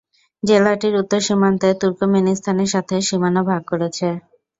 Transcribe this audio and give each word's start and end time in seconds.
জেলাটির 0.43 0.93
উত্তরে 1.01 1.25
সীমান্তে 1.27 1.69
তুর্কমেনিস্তানের 1.81 2.69
সাথে 2.73 2.95
সীমানা 3.07 3.41
ভাগ 3.49 3.61
করেছে। 3.71 4.07